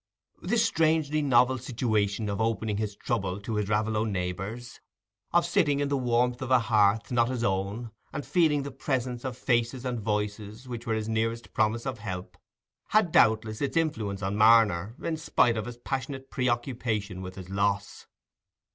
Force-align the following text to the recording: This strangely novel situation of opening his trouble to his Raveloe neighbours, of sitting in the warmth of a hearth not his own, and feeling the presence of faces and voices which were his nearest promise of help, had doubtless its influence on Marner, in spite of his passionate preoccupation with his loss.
This 0.41 0.65
strangely 0.65 1.21
novel 1.21 1.59
situation 1.59 2.27
of 2.27 2.41
opening 2.41 2.77
his 2.77 2.95
trouble 2.95 3.39
to 3.41 3.55
his 3.57 3.69
Raveloe 3.69 4.03
neighbours, 4.05 4.79
of 5.31 5.45
sitting 5.45 5.79
in 5.79 5.89
the 5.89 5.95
warmth 5.95 6.41
of 6.41 6.49
a 6.49 6.57
hearth 6.57 7.11
not 7.11 7.29
his 7.29 7.43
own, 7.43 7.91
and 8.11 8.25
feeling 8.25 8.63
the 8.63 8.71
presence 8.71 9.23
of 9.23 9.37
faces 9.37 9.85
and 9.85 9.99
voices 9.99 10.67
which 10.67 10.87
were 10.87 10.95
his 10.95 11.07
nearest 11.07 11.53
promise 11.53 11.85
of 11.85 11.99
help, 11.99 12.35
had 12.87 13.11
doubtless 13.11 13.61
its 13.61 13.77
influence 13.77 14.23
on 14.23 14.35
Marner, 14.37 14.95
in 15.03 15.17
spite 15.17 15.55
of 15.55 15.65
his 15.67 15.77
passionate 15.77 16.31
preoccupation 16.31 17.21
with 17.21 17.35
his 17.35 17.51
loss. 17.51 18.07